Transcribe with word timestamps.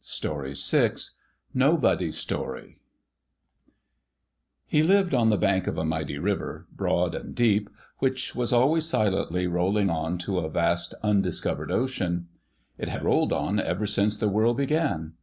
NOBODY'S 0.03 0.57
STORY 0.59 0.95
nobody's 1.53 2.17
story 2.17 2.79
He 4.65 4.81
lived 4.81 5.13
on 5.13 5.29
the 5.29 5.37
bank 5.37 5.67
of 5.67 5.77
a 5.77 5.85
mighty 5.85 6.17
river, 6.17 6.65
broad 6.75 7.13
and 7.13 7.35
deep, 7.35 7.69
which 7.99 8.33
was 8.33 8.51
ahvays 8.51 8.81
silently 8.81 9.45
rolling 9.45 9.91
on 9.91 10.17
to 10.17 10.39
a 10.39 10.49
vast 10.49 10.95
undiscovered 11.03 11.71
ocean. 11.71 12.29
It 12.79 12.89
had 12.89 13.03
rolled 13.03 13.31
on, 13.31 13.59
ever 13.59 13.85
since 13.85 14.17
the 14.17 14.27
world 14.27 14.57
began. 14.57 15.13